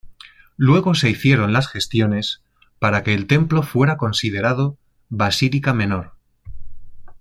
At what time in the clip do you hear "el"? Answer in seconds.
3.13-3.27